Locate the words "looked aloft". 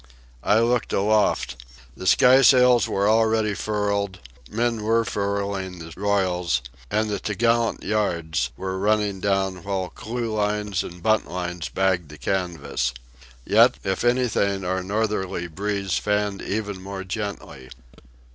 0.61-1.63